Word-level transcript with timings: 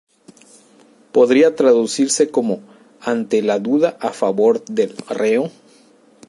Podría 1.11 1.55
traducirse 1.55 2.31
como 2.31 2.63
"ante 3.01 3.43
la 3.43 3.59
duda, 3.59 3.97
a 3.99 4.09
favor 4.09 4.65
del 4.65 4.95
reo". 5.07 5.51